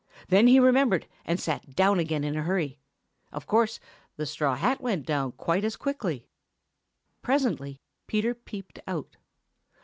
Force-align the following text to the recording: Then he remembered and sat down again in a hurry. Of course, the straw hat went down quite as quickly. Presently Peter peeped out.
Then 0.29 0.47
he 0.47 0.59
remembered 0.59 1.05
and 1.25 1.39
sat 1.39 1.75
down 1.75 1.99
again 1.99 2.23
in 2.23 2.35
a 2.35 2.41
hurry. 2.41 2.79
Of 3.31 3.45
course, 3.45 3.79
the 4.15 4.25
straw 4.25 4.55
hat 4.55 4.81
went 4.81 5.05
down 5.05 5.33
quite 5.33 5.63
as 5.63 5.75
quickly. 5.75 6.25
Presently 7.21 7.81
Peter 8.07 8.33
peeped 8.33 8.79
out. 8.87 9.17